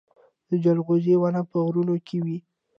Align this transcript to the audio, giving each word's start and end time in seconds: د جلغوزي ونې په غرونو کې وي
د 0.49 0.51
جلغوزي 0.63 1.13
ونې 1.17 1.41
په 1.49 1.57
غرونو 1.65 1.95
کې 2.07 2.17
وي 2.25 2.37